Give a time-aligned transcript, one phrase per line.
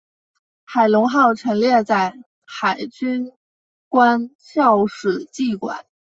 [0.63, 2.17] 海龙号陈列在
[2.47, 3.31] 海军
[3.87, 5.85] 官校史绩馆。